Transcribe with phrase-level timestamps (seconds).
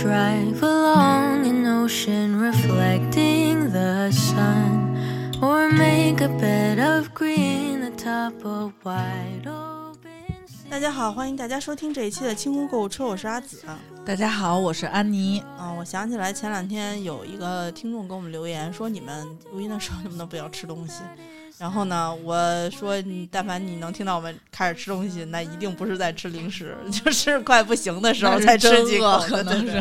[0.00, 4.96] drive along an ocean reflecting the sun,
[5.42, 10.70] or make a bed of green atop a wide open sea.
[10.70, 13.62] 大家好，欢迎大家收听这一期的清空购物车，我是阿紫。
[14.06, 15.40] 大家好，我是安妮。
[15.58, 21.02] 啊、我想起来前两天有一个听众给我们留言说，你们录音的时候能不能不要吃东西？
[21.60, 29.76] 然后呢，我说你但凡你能听到我们开始吃东西，那一定不是在吃零食，就是快不行的时候那是才吃真几口可能是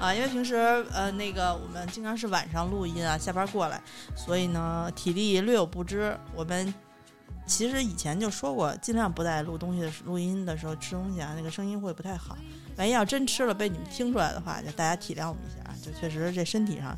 [0.00, 0.54] 啊，因为平时
[0.92, 3.82] 呃那个我们经常是晚上录音啊，下班过来，
[4.14, 6.16] 所以呢体力略有不支。
[6.36, 6.72] 我们
[7.46, 12.38] 其实以前就说过，尽量不在录东西的时录音的时候吃东西啊，那个声音会不太好。
[12.76, 16.96] 万一要真吃了被你们听出来的话，就大家体谅我们一下，就确实这身体上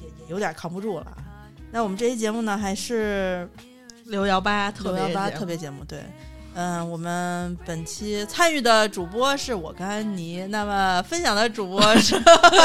[0.00, 1.16] 也也有点扛不住了。
[1.70, 3.46] 那我们这期节目呢，还是
[4.04, 6.02] 六幺八特别六幺八节特别节目，对。
[6.56, 12.14] 嗯，我们本期参与的主播是我跟安妮，那么分享的主播是，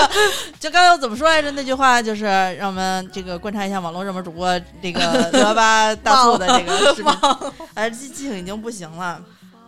[0.60, 1.50] 就刚才我怎么说来着？
[1.54, 7.12] 那句话就是让我们这个观察一下网络热门主播这个六幺八大促的这个视频，
[7.74, 9.20] 哎，记记性已经不行了。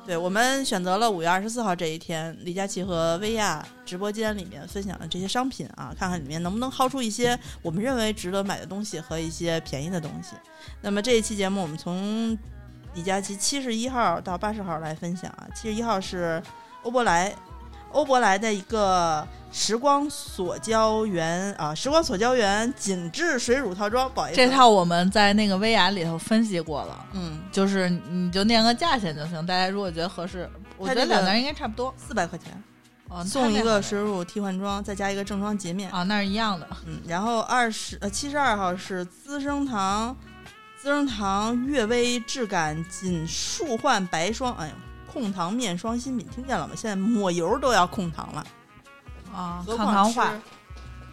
[0.03, 10.35] 对我们选择了五月二十四号这一天，李佳琦和薇娅直播间里面分享的这些商品啊，看看里面能不能薅出一些我们认为值得买的东西和一些便宜的东西。
[10.81, 12.38] 那么这一期节目，我们从
[12.95, 15.47] 李佳琦七十一号到八十号来分享啊。
[15.55, 16.41] 七十一号是
[16.81, 17.33] 欧珀莱，
[17.94, 29.45] 欧珀莱的一个时光锁胶原啊，时光锁胶原紧致水乳套装，不好意思，这套我们在那个薇娅里头分析过了，嗯就是你就念个价钱就行。
[29.45, 31.94] 大家如果觉得合适，我觉得两家应该差不多。
[31.98, 32.52] 四百块钱
[33.09, 35.92] 哦，送一个水乳替换装，再加一个正装洁面。
[35.92, 36.66] 啊，那是一样的。
[36.86, 40.16] 嗯，然后二十呃七十二号是资生堂
[40.81, 44.73] 资生堂悦薇质感紧束焕白霜，哎呦，
[45.11, 46.73] 控糖面霜新品，听见了吗？
[46.76, 48.45] 现在抹油都要控糖了，
[49.33, 50.33] 啊，抗糖化，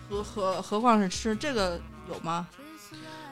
[0.08, 2.46] 何何何况是吃这个有吗？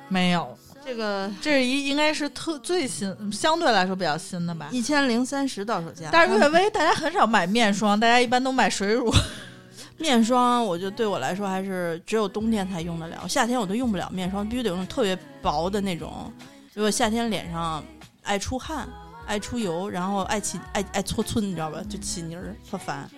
[0.08, 4.68] 没有，这个这是一应该是特最新，相对来说比较新的吧。
[4.72, 9.12] 一千零三十到手价，但是悦薇大家很少买面霜，大家一般都买水乳。
[9.98, 16.30] 面霜，我觉得对我来说还是只有冬天才用得了，夏天我都用不了面霜，必须得用特别薄的那种。
[16.74, 17.82] 如果夏天脸上
[18.22, 18.86] 爱出汗、
[19.26, 21.82] 爱出油，然后爱起爱爱搓皴，你知道吧？
[21.88, 23.08] 就起泥儿，特烦。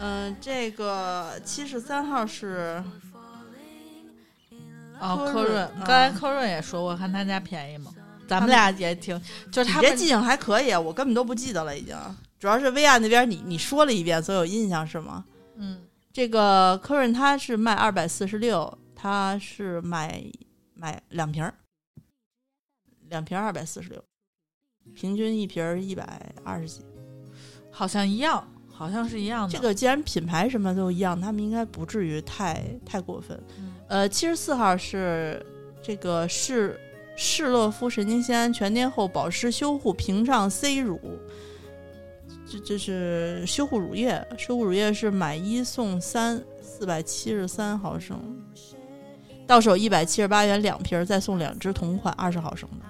[0.00, 2.82] 嗯、这个七十三号是
[4.98, 7.92] 哦，科润刚才科润也说过，看他家便宜吗。
[8.26, 9.20] 咱们俩也挺，
[9.52, 11.94] 就是他这记性还可以啊，我根本都不记得了，已经。
[12.38, 15.24] 主要是薇娅那边你你说了一遍，所以有印象是吗？
[15.56, 20.24] 嗯，这个科润它是卖二百四十六，他是买
[20.74, 21.54] 买两瓶儿，
[23.08, 24.02] 两瓶二百四十六，
[24.92, 26.82] 平均一瓶儿一百二十几。
[27.70, 29.52] 好像一样，好像是一样的。
[29.52, 33.36] 这个既然品牌什么都一样，他们应该不至于太太过分。
[33.58, 35.44] 嗯呃，七十四号是
[35.82, 36.78] 这个士
[37.16, 41.00] 士乐肤神经酰胺全天候保湿修护屏障 C 乳，
[42.46, 48.18] 这这是修护乳液，修护乳液是买一送三，四百七十三毫升，
[49.46, 52.86] 到手一百七十八元两瓶儿，再送两支同款二十毫升的，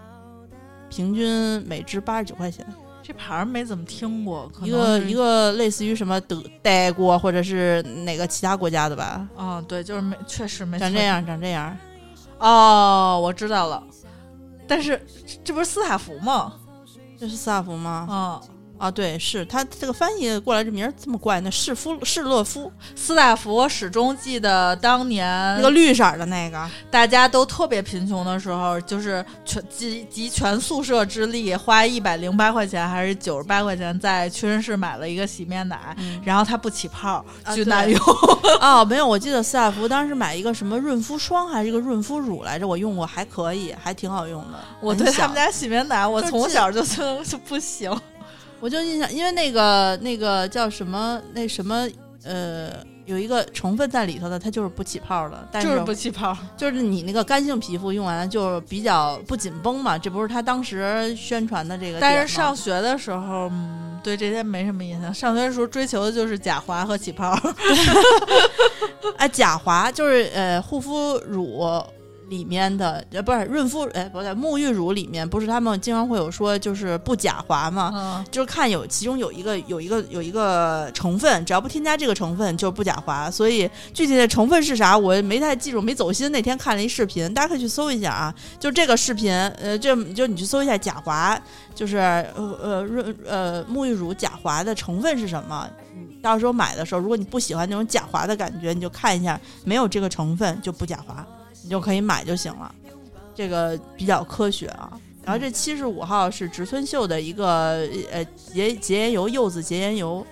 [0.95, 2.65] 平均每只八十九块钱。
[3.03, 11.77] 这牌儿没怎么听过，可能一个一个类似于什么德德国或者是哪个其他国家的吧，啊、对，就是没，确实没长这样，长这样。
[12.39, 13.83] 哦，我知道了。
[14.67, 16.55] 但是这这不是斯塔福吗？
[17.19, 18.07] 这是斯塔福吗？
[18.09, 18.41] 啊、
[18.77, 25.27] 啊，对，是他这个翻译过来这名儿这么怪，那士夫士乐夫斯大福我始终记得当年
[25.57, 37.25] 那个绿色儿的那个，大家都特别贫穷的时候，就是全集集全宿舍之力，花一百零八块钱还是九十八块钱，在屈臣氏买了一个洗面奶，嗯然后它不起泡，
[37.55, 38.01] 巨难用。
[38.61, 44.59] 哦，没有，我记得斯大福当时买一个什么润肤霜还是一个润肤乳来着，我用过，还可以，还挺好用的。
[44.81, 47.91] 我对他们家洗面奶，我从小就就就不行。
[48.61, 51.87] 我就印象，因为那个那个叫什么那什么
[52.25, 52.71] 呃，
[53.05, 56.35] 有一个成分在里头的，它就是不起泡的，但是就是不起泡。
[56.57, 62.01] 就是你那个干性皮肤用完了就比较不紧绷嘛，这不是他当时宣传的这个。
[62.01, 65.13] 但是上学的时候，嗯，对这些没什么印象。
[65.13, 67.39] 上学的时候追求的就是假滑和起泡。
[69.19, 71.85] 哎，假滑就是呃护肤乳
[72.35, 77.93] 里面的呃不是润肤哎不对沐浴乳里面不是他们经常会有说就是不假滑吗？
[77.95, 83.31] 嗯，就是看有其中有一个有一个有一个成分，只要不添加这个成分就不假滑。
[83.31, 86.31] 所以具体的成分是啥，我没太记住，没走心。
[86.33, 88.35] 那天看了一视频，大家可以去搜一下啊。
[88.59, 91.41] 就这个视频，呃，这就你去搜一下假滑，
[91.75, 95.69] 就是呃呃润呃沐浴乳假滑的成分是什么。
[96.21, 101.25] 到时候买的时候，如果你不喜欢那种假滑的感觉，你就看一下没有这个成分就不假滑，
[101.65, 102.73] 你就可以买就行了。
[103.35, 104.93] 这个比较科学啊。
[105.25, 108.23] 然后这七十五号是植村秀的一个呃
[108.53, 110.25] 洁洁颜油柚子洁颜油，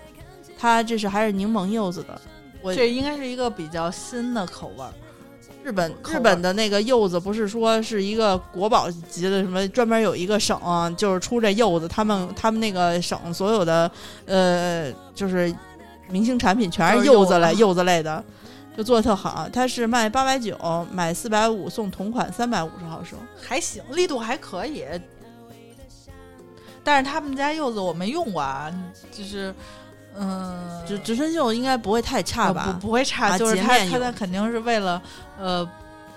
[0.59, 2.21] 它这是还是柠檬柚子的。
[2.61, 4.93] 我这应该是一个比较新的口味儿。
[5.65, 10.61] 日本日本的那个柚子不是说是一个国宝级的什么，专门有一个省
[10.97, 13.91] 就是出这柚子，他们他们那个省所有的
[14.27, 15.55] 呃就是
[16.09, 18.23] 明星产品全是柚子类柚子柚子类的，
[18.77, 19.49] 就做的特好。
[19.53, 23.19] 它是卖八百九，买四百五送同款三百五十毫升。
[23.41, 24.85] 还行，力度还可以。
[26.85, 28.69] 但是他们家柚子我没用过啊，
[29.13, 29.55] 就是，
[30.17, 32.77] 嗯，植植村秀应该不会太差呃吧？
[32.81, 35.01] 不不会差，啊就是他他他肯定是为了
[35.39, 35.69] 呃，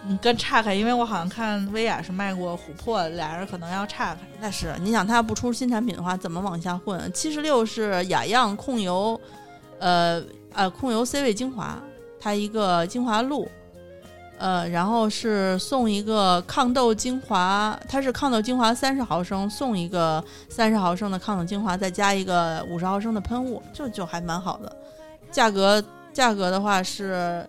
[0.07, 4.22] 嗯跟岔开，因为我好像看薇娅是卖过琥珀，俩人可能要岔开。
[4.40, 7.12] 那是，你想它要不出新产品的话，怎么往下混？
[7.13, 9.22] 七十六是雅漾控油，
[9.78, 10.19] 呃
[10.52, 11.80] 呃控油 C 位精华，
[12.25, 13.48] 它一个精华露，
[14.39, 24.75] 呃，然后是送一个抗痘精华，它是抗痘精华三十毫升，送一个三十毫升的抗痘精华，再加一个五十毫升的喷雾，就就还蛮好的。
[25.30, 27.48] 价格价格的话是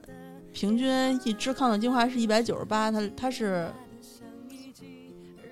[0.53, 3.73] 平均一支抗痘精华是一百九十八，它它是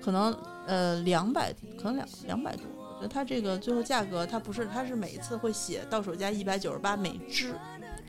[0.03, 0.37] 可能
[0.67, 1.51] 呃两百，
[1.81, 2.61] 可能两两百多。
[2.77, 7.55] 我觉得它这个最后价格，它不是，它是每一次会写到手价一百九十八每支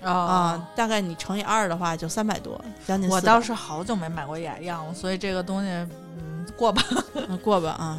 [0.03, 6.83] 啊啊，大概你乘以二的话就三百多，将近400我倒是好久没买过眼药了，所以这个东西嗯过吧。
[7.29, 7.99] 嗯过吧啊。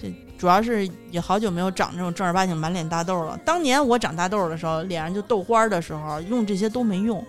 [0.00, 3.38] 这主要是也好久没有长这种正儿八经满脸大痘了。
[3.44, 7.24] 当年我长大痘的时候，脸上就痘花的时候，用这些都没用，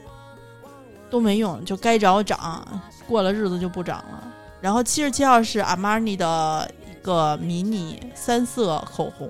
[1.10, 2.66] 都没用，就该长长，
[3.08, 4.24] 过了日子就不长了。
[4.60, 9.30] 然后七十七号是阿玛尼的一个迷你三色口红，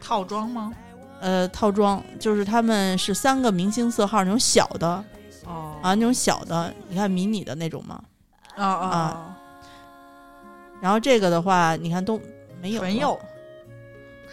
[0.00, 0.72] 套装吗？
[1.20, 5.04] 呃，套装就是他们是三个明星色号那种小的
[5.44, 8.02] 哦啊，那种小的，你看迷你的那种嘛。
[8.56, 9.36] 啊啊啊！
[10.80, 12.20] 然后这个的话，你看都
[12.60, 12.82] 没有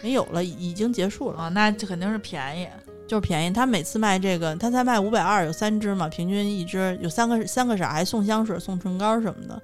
[0.02, 2.68] 没有了，已经结束了，啊，那这肯定是便宜。
[3.06, 3.50] 就是便宜。
[3.50, 9.60] 他每次卖这个，他才卖五百二，有三支嘛，平均一支有三个三个色儿，还送香水、送唇膏什么的。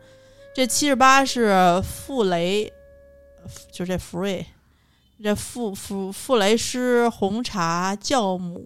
[0.54, 2.72] 这七十八是傅雷，
[3.70, 4.46] 就这福瑞，
[5.22, 8.64] 这傅傅傅雷诗红茶酵母。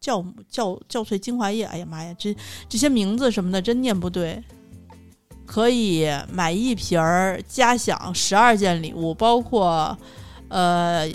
[0.00, 2.36] 酵母酵酵萃精华液，哎呀妈呀，这
[2.68, 4.42] 这些名字什么的真念不对。
[5.44, 9.96] 可以买一瓶儿，加享十二件礼物，包括
[10.48, 11.08] 呃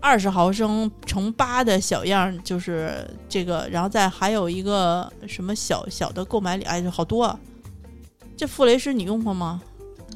[0.00, 7.38] 二十毫升乘八的小样，就是这个，然后再还有一个什么小小的购买礼，哎，好多、啊。
[8.36, 9.60] 这傅雷诗你用过吗？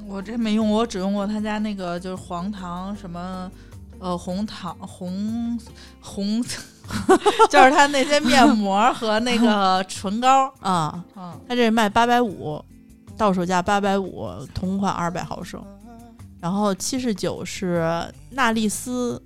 [0.07, 3.51] 我这没用过，我只用过他家那个就是黄糖什么，
[3.99, 5.59] 呃，红糖红
[6.01, 6.43] 红，
[7.51, 10.53] 就是他那些面膜和那个唇膏。
[10.61, 12.63] 啊，嗯，他这卖八百五，
[13.17, 15.63] 到手价八百五，同款二百毫升。
[16.41, 19.23] 然后七十九是娜丽丝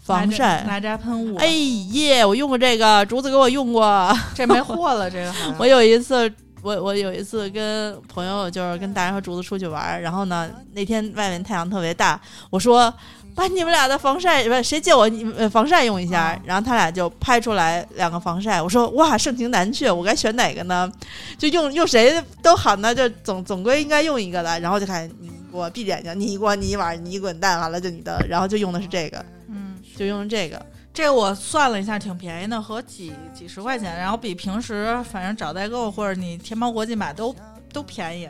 [0.00, 1.34] 防晒，哪吒喷雾。
[1.36, 2.24] 哎，耶！
[2.24, 4.16] 我用过这个，竹子给我用过。
[4.32, 6.32] 这没货了，这个 我有一次，
[6.62, 12.92] 我我有一次跟朋友就是跟大人和竹子出去玩儿，然后呢那天外面太阳特别大，我说
[13.34, 20.90] 把你们俩的防晒不是谁借我你防晒用一下，啊然后他俩就拍出来两个防晒，我说哇盛情难却，我该选哪个呢？
[21.38, 30.60] 就用用谁都好呢，就总总归应该用一个的，然后就看你给我闭着眼睛，你给我你一碗你一滚蛋，完了就你的，然后就用的是这个，嗯，就用这个。
[30.92, 37.34] 这个我算了一下，挺便宜的，合几几十块钱，然后比平时反正找代购或者你天猫国际买都
[37.72, 38.28] 都便宜。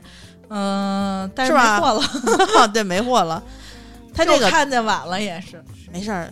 [0.52, 3.42] 嗯、但是没货了， 对，没货了。
[4.12, 5.62] 他这就个看见晚了也是。
[5.92, 6.28] 没事儿。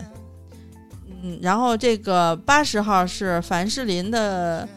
[1.23, 4.68] 嗯，然后这个八十号是凡士林的，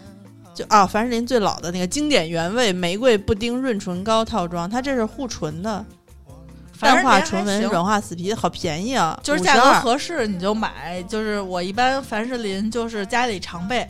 [0.54, 5.84] 就啊，凡士林最老的那个经典原味玫瑰布丁润唇膏套装，它这是护唇的，
[6.82, 9.20] 淡化唇纹，软化死皮，好便宜啊！
[9.24, 13.88] 就是价格合适你就买，就是我一般凡士林就是家里常备，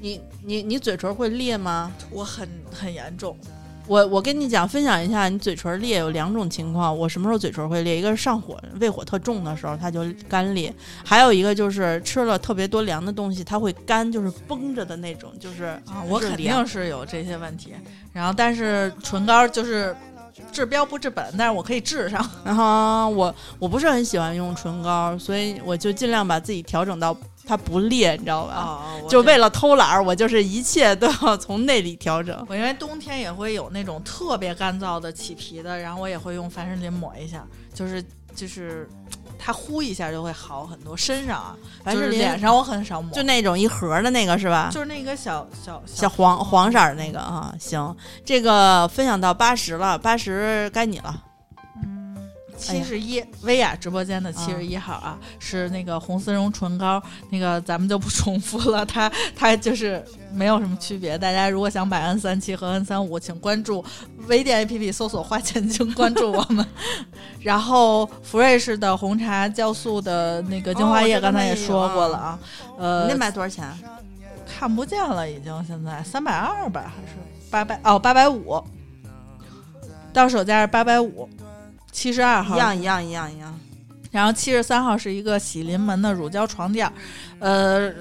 [0.00, 1.90] 你你你嘴唇会裂吗？
[2.10, 3.36] 我很很严重，
[3.86, 6.96] 我我跟你讲，分享一下，你嘴唇裂有两种情况。
[6.96, 7.98] 我什么时候嘴唇会裂？
[7.98, 10.70] 一个是上火、胃火特重的时候，它就干裂；
[11.04, 17.72] 还有一个就是吃了特别多凉的东西，它会干，就是绷着的那种，就是啊，我肯定是有这些问题。
[18.12, 19.94] 然后，但是唇膏就是
[20.52, 22.24] 治标不治本，但是我可以治上。
[22.44, 27.16] 然后我我不是很喜欢用唇膏，所以我就尽量把自己调整到
[27.46, 28.54] 它不裂，你知道吧？
[28.56, 32.36] 哦，就为了偷懒儿，我就是一切都要从内里调整。
[32.48, 38.04] 我因为冬天也会有那种特别干燥的起皮的，然后我也会用凡士林抹一下，就是
[38.34, 38.88] 就是
[39.38, 40.96] 它呼一下就会好很多。
[40.96, 44.70] 身上啊，就是凡士林脸上我很少抹，就那种一盒儿的那个是吧？
[44.72, 51.22] 就是那个小小小黄黄色儿那个啊，行，这个分享到八十了，八十该你了。
[52.58, 57.00] 七十一，薇娅直播间的七十一号啊，是那个红丝绒唇膏，
[57.30, 61.16] 那个咱们就不重复了，它它就是没有什么区别。
[61.16, 63.84] 大家如果想买 N 三七和 N 三五，请关注
[64.26, 66.66] 微店 APP 搜索“花钱精”，关注我们。
[67.40, 72.38] 然后福瑞士的红茶酵素的那个精华液，刚才也说过了啊，
[72.76, 73.64] 呃，那卖多少钱？
[74.46, 77.14] 看不见了，已经现在三百二吧，还是
[77.50, 77.80] 八百？
[77.84, 78.60] 哦，八百五，
[80.12, 81.28] 到手价是八百五，
[81.90, 83.58] 七十二号一样一样一样一样。
[84.10, 86.92] 然后七十三号是一个喜临门的乳胶床垫儿，
[87.40, 87.92] 呃，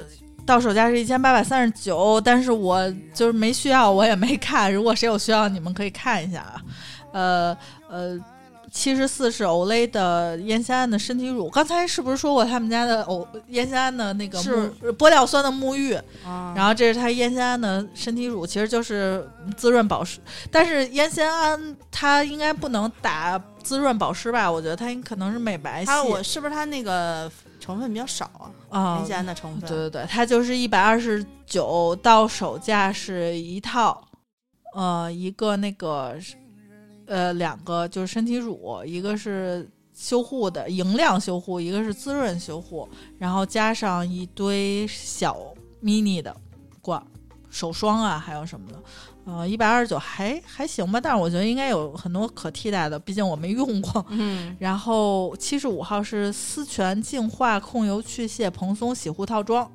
[0.46, 4.74] 到手价是一千八百三十九，但是我就是没需要，我也没看。
[4.74, 6.62] 如果谁有需要，你们可以看一下啊。
[7.12, 7.58] 呃
[7.89, 8.17] 呃，
[8.72, 15.94] 七十四是 Olay 的烟酰胺的身体乳，刚才是不是说过他们家的欧烟酰胺的那个是玻尿酸的沐浴？
[16.25, 19.27] 啊然后这是它烟酰胺的身体乳，其实就是
[19.58, 20.20] 滋润保湿。
[20.50, 23.38] 但是烟酰胺它应该不能打
[23.68, 24.50] 滋润保湿吧？
[24.50, 25.88] 我觉得它可能是美白系。
[25.88, 28.26] 它我是不是它那个成分比较少
[28.70, 28.80] 啊？
[28.80, 29.70] 啊烟酰胺的成分。
[29.70, 34.02] 对对对，它就是一百二十九，到手价是一套，
[34.74, 36.16] 呃，一个那个
[37.08, 45.38] 呃两个就是身体乳，一个是修护的莹亮修护，一个是滋润修护，然后加上一堆小
[45.84, 46.34] mini 的
[46.82, 47.06] 罐儿
[47.50, 48.82] 手霜啊，还有什么的。
[49.25, 54.06] 呃，一百二十九还还行吧，但是我觉得应该有很多可替代的，毕竟我没用过。
[54.10, 59.70] 嗯，然后七十五号是丝泉净化控油去屑蓬松洗护套装，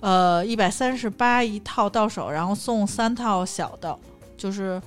[0.00, 3.98] 呃，一百三十八一套到手，然后送三套小的，
[4.38, 4.80] 就是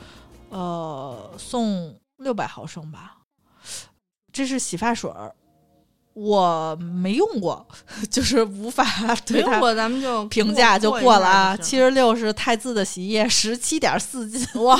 [0.50, 3.18] 呃送六百毫升吧。
[4.32, 5.36] 这是洗发水儿，
[6.20, 7.64] 我没用过，
[8.10, 11.58] 就是无法 没对它用过咱们就评价就过过了啊。
[11.58, 14.76] 七十六是汰渍的洗衣液，十七点四斤，哇，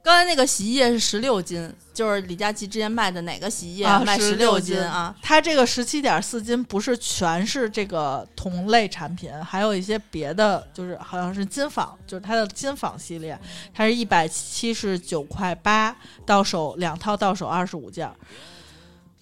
[0.00, 5.12] 刚才那个洗衣液是十六斤，就是李佳琦之前卖的哪个洗衣液啊卖十16斤啊？
[5.20, 13.36] 它这个十七点四斤不是全是这个同类产品，还有一些别的，就是好像是金纺，就是它的金纺系列，
[13.74, 18.14] 它是一百七十九块八到手两套到手二十五件儿，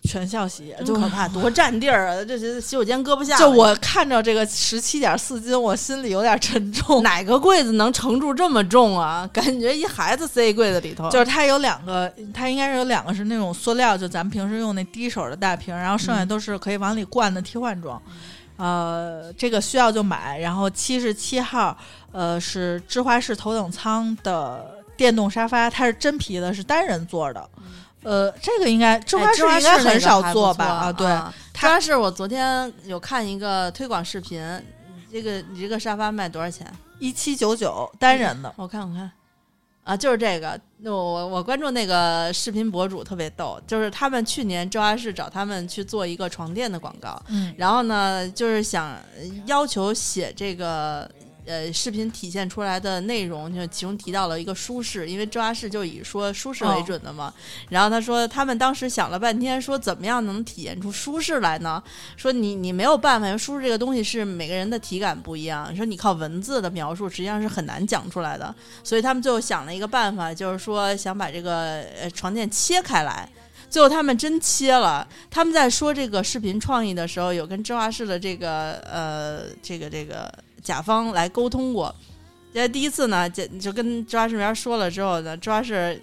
[0.08, 2.24] 全校洗液，就可怕，多 占地儿啊！
[2.24, 3.36] 这这洗手间搁不下。
[3.36, 7.02] 就我看着这个十七点四斤，我心里有点沉重。
[7.02, 9.28] 哪个柜子能承住这么重啊？
[9.30, 11.10] 感觉一孩子塞柜子里头。
[11.10, 18.00] 就是它有两个，它应该是有两个是那种塑料，就咱们平时用那滴手的大瓶，然后剩下都是可以往里灌的替换装。
[18.56, 20.38] 呃，这个需要就买。
[20.38, 21.76] 然后七十七号，
[22.12, 27.48] 呃，是芝华士头等舱的电动沙发，它是真皮的，是单人座的。
[28.02, 30.64] 呃，这个应该芝哎华士应该很少做吧？
[30.64, 34.40] 啊，对，芝它华士我昨天有看一个推广视频，
[35.10, 36.66] 这个你这个沙发卖多少钱？
[36.98, 38.52] 一七九九单人的。
[38.56, 39.10] 我看我看，
[39.84, 40.60] 啊，就是这个。
[40.80, 48.96] 那我我我关注那个视频博主特别逗，就是他们去年芝华士找他们去做一个床垫的广告，嗯然后呢，就是想
[49.46, 51.10] 要求写这个
[51.48, 57.32] 呃视频体现出来的内容，就其中提到了一个舒适，因为芝华士就以说舒适为准的嘛。
[57.70, 61.82] 然后他说他们当时想了半天，说怎么样能体现出舒适来呢？
[62.16, 68.54] 说你你没有办法，因为舒适这个东西是每个人的体感不一样，说你靠文字的描述实际上是很难讲出来的。
[68.84, 73.28] 所以他们最后想了一个办法，就是说想把这个呃床垫切开来。
[73.70, 75.06] 最后他们真切了。
[75.30, 80.32] 他们在说这个视频创意的时候，有跟芝华士的这个呃这个这个
[80.68, 81.94] 甲方来沟通过。
[82.52, 85.98] 这第一次呢，就就跟芝华士那边说了之后呢，抓是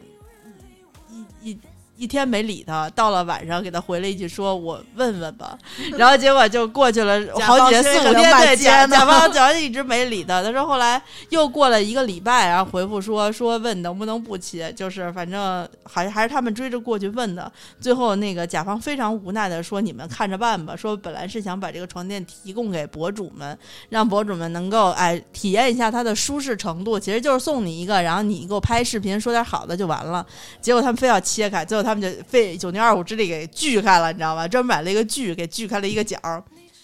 [1.41, 1.60] 一一
[1.98, 5.58] 一天没理他，到了晚上给他回了一句说：“我问问吧。”
[5.98, 10.44] 然后结果就过去了 好几天四五天，对，甲甲方甲方一直没理他。
[10.44, 17.50] 他说后来又过了一个礼拜，然后回复说说问能不能不切，就是反正还是还是他们追着过去问的。
[17.80, 30.25] 最后那个甲方非常无奈的说：“你们看着办吧。”说本来是想把这个床垫提供给博主们，让博主们能够哎体验一下它的舒适程度，其实就是送你一个，然后你给我拍视频说点好的就完了。
[30.60, 31.85] 结果他们非要切开，最后。
[31.86, 34.48] 他们就费九牛二虎之力给锯开了，你知道吧？
[34.48, 36.18] 专门买了一个锯，给锯开了一个角，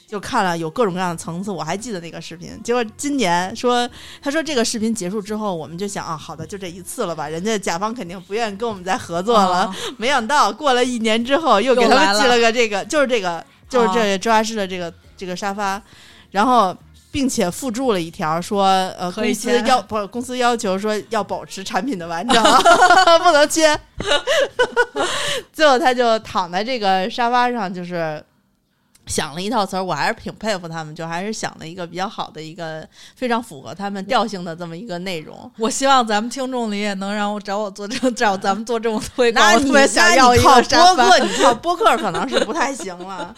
[0.08, 1.50] 就看了有各种各样的层次。
[1.50, 2.58] 我还记得那个视频。
[2.63, 3.89] 结果今年说，
[4.22, 7.27] 他说这个视频结束之后，我们就想啊，好的，就这一次了吧。
[7.27, 9.74] 人家甲方肯定不愿意跟我们再合作了。
[9.98, 15.81] 没想到过了一年之后，又给他们寄了个这个，就是这个，就是这芝华士的这个这个沙发，
[16.29, 16.77] 然后。
[17.12, 18.65] 并且附注了一条说，
[18.98, 22.41] 呃，公司要不公司要求说要保持产品的完整，
[23.24, 23.77] 不能切。
[25.53, 28.24] 最后他就躺在这个沙发上，就是。
[29.08, 35.51] 想了一套词儿，我还是挺佩服他们，就还是想了一个比较好的一个非常符合他们调性的这么一个内容。
[35.58, 39.53] 我希望咱们听众里也能让我找我做这找咱们做这么推广。
[39.53, 43.34] 我特别想要一个播客，你靠播客可能是不太行了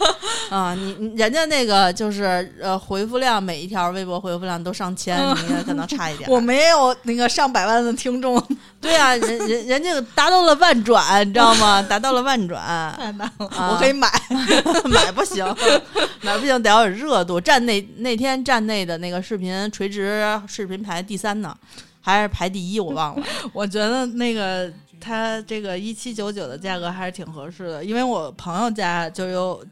[0.50, 0.74] 啊！
[0.74, 6.28] 你人家那个就是呃回复量，每一条微博回复量都上千，你可能差一点。
[6.30, 8.40] 我没有那个上百万的听众。
[8.84, 11.80] 对啊，人人人家达到了万转， 你知道吗？
[11.82, 13.48] 达到了万转，太难了。
[13.50, 14.06] 我可以买，
[14.92, 15.42] 买不行。
[16.20, 16.62] 买不行？
[16.62, 17.40] 得要有热度。
[17.40, 21.56] 站内那天站内的那个视频垂直视频排第三呢，
[22.02, 22.78] 还是排第一？
[22.78, 23.26] 我忘了。
[23.54, 29.64] 我觉得那个他这个一七九九的价格还是挺合适的，因为我朋友家就有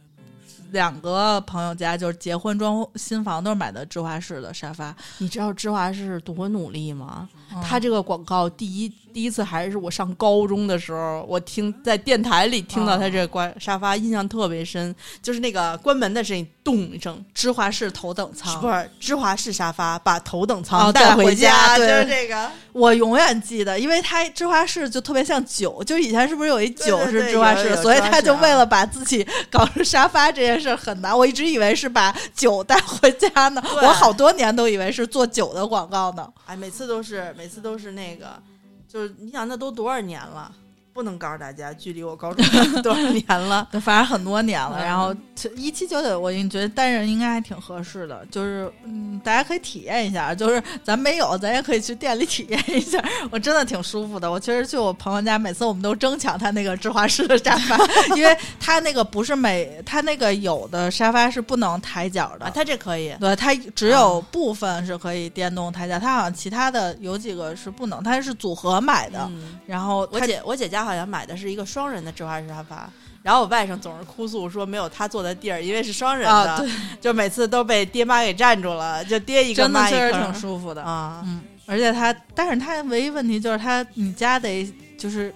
[0.73, 4.95] 两个朋友家，就是结婚装新房都是买的芝华士的沙发。
[5.19, 7.29] 你知道芝华士多努力吗？
[7.63, 8.93] 他这个广告第一。
[9.13, 38.41] 第一次还是我上高中的时候，我听在电台里听到他这关沙发，印象特别深，就是那个关门的声音，咚一声，芝华士头等舱，不是芝华士沙发，把头等舱带回家，就是这个，我永远记得，因为他芝华士就特别像酒，就以前是不是有一酒是芝华士，所以他就为了把自己搞成沙发这件事很难，我一直以为是把酒带回家呢，我好多年都以为是做酒的广告呢，哎，每次都是每次都是那个。
[38.89, 40.53] 就是你想，那都多少年了？
[40.95, 42.45] 不能告诉大家，距离我高中
[42.83, 43.67] 多少年了？
[43.81, 44.85] 反正很多年了。
[44.85, 45.15] 然后
[45.57, 48.27] 一七九九，我觉得单人应该还挺合适的。
[48.31, 50.35] 就是嗯，大家可以体验一下。
[50.35, 53.03] 就是咱没有，咱也可以去店里体验一下。
[53.31, 54.31] 我真的挺舒服的。
[54.31, 57.79] 我其实去我朋友家，每次我们都争抢他那个芝华士的沙发，
[58.15, 63.15] 因为他那个不是每他那个有的沙发是不能抬脚的，他这可以。
[63.19, 68.03] 对，他只有部分是可以电动抬脚，他好像其他的有几个是不能。
[68.03, 69.31] 他是组合买的。
[69.65, 70.82] 然后我姐我姐家。
[70.85, 72.91] 好像买的是一个双人的芝华士沙发，
[73.23, 76.69] 然后我外甥总是哭诉说没有他坐的地儿，因为是双人的，
[77.01, 81.23] 就每次都被爹妈给占住了，就爹一个妈一个，确实挺舒服的啊。
[81.25, 84.67] 嗯，而且他，但是他唯一问题就是他，你家得
[84.99, 85.33] 就是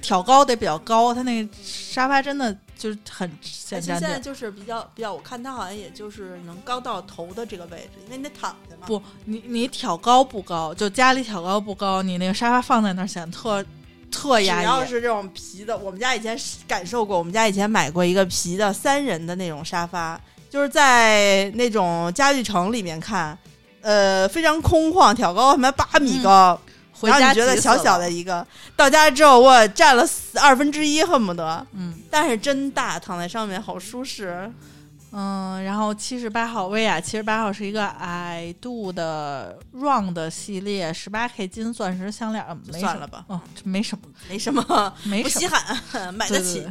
[0.00, 8.86] 挑高得比较高，他那个沙发真的就是很现在就是比较比较，我看他好像也就是能高到头的这个位置，因为你得躺着嘛。
[8.86, 13.64] 不，你你挑高不高，就家里挑高不高，你那个沙发放在那儿显得特。
[14.10, 14.60] 特压抑。
[14.60, 17.18] 只要是这种皮的，我们家以前感受过。
[17.18, 23.36] 我们家以前买过一个皮的三人的那种沙发，就是在那种家具城里面看，
[23.80, 26.60] 呃，非常空旷，挑高他妈八米高，
[27.02, 30.08] 然后你觉得小小的一个，到家之后我占了
[30.40, 31.66] 二分之一，恨不得。
[31.72, 34.50] 嗯，但是真大，躺在上面好舒适。
[35.18, 42.44] 嗯，然后七十八号薇娅，七十八号是一个矮度的 round 系列，十八 K 金钻石项链，
[42.78, 45.78] 算了吧，哦，这没什么，没什么，没不稀罕，
[46.12, 46.66] 买得起。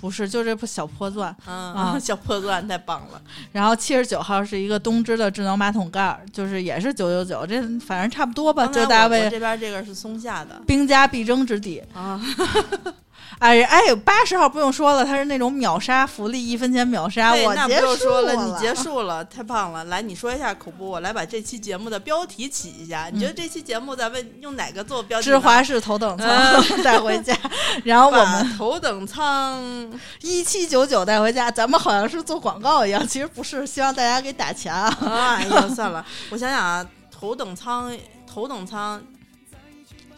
[0.00, 3.22] 不是，就这部小破钻， 啊，小破钻太棒了。
[3.52, 8.66] 然后七十九号是一个东芝的智能马桶盖，就是也是九九九，这反正差不多吧。
[8.66, 12.20] 就大卫这边这个是松下的，兵家必争之地啊。
[13.38, 17.32] 哎哎，八十号不用说了，他是那种秒杀福利，一分钱秒杀。
[17.34, 19.84] 我那不用说了，你结束了，太棒了。
[19.84, 23.08] 来，你说一下口播，我来把这期节目的标题起一下。
[23.12, 25.26] 你觉得这期节目咱们用哪个做标题？
[25.26, 26.28] 芝华士头等舱
[26.82, 27.32] 带回家，
[27.84, 29.62] 然后我们头等舱
[30.22, 34.92] 一七九九带回家，咱们好像是做广告一样，其实不是，希望大家给打钱啊。
[35.06, 37.96] 哎呀，算了，我想想啊，头等舱，
[38.26, 39.00] 头等舱，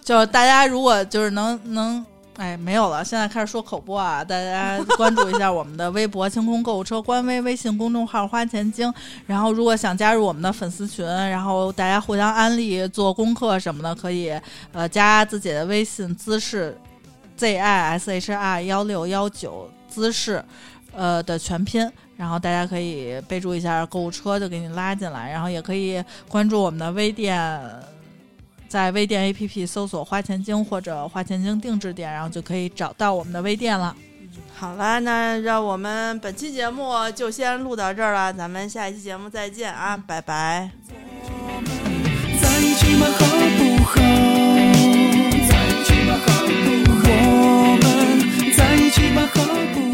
[0.02, 2.06] 就大家如果就是能能。
[2.40, 4.24] 哎，没有了，现在开始说口播啊！
[4.24, 8.90] 大家关注一下我们的微博“清空购物车”官微微信公众号“花钱精”。
[9.28, 14.32] 然后，如果想加入我们的粉丝群，然后大家互相安利、做功课什么的，可以
[14.72, 16.74] 呃加自己的微信姿势。
[17.36, 20.42] Z I S H R 幺六幺九姿势，
[20.94, 21.86] 呃的全拼。
[22.16, 25.30] 然后大家可以备注一下购物车，就给你拉进来。
[25.30, 27.60] 然后也可以关注我们的微店，
[28.70, 33.96] 在微店 APP 搜索“花钱精”或者“花钱精定制店”，然后就可以找到我们的微店了。
[34.56, 40.70] 好了，那让我们本期节目就先录到这儿了，咱们下一期节目再见啊，拜拜。
[42.40, 43.94] 在一起吧，好不好？
[45.48, 47.10] 在一起吧，好不好？
[47.10, 47.82] 我们
[48.56, 49.42] 在一起吧，好
[49.74, 49.89] 不？